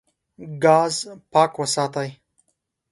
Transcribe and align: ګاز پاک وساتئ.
ګاز 0.63 0.95
پاک 1.31 1.51
وساتئ. 1.59 2.09